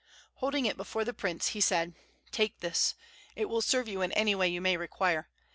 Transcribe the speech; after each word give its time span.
Holding 0.37 0.65
it 0.65 0.77
before 0.77 1.05
the 1.05 1.13
prince, 1.13 1.49
he 1.49 1.61
said: 1.61 1.93
"Take 2.31 2.59
this. 2.59 2.95
It 3.35 3.45
will 3.45 3.61
serve 3.61 3.87
you 3.87 4.01
in 4.01 4.11
any 4.13 4.33
way 4.33 4.47
you 4.47 4.59
may 4.59 4.75
require. 4.75 5.29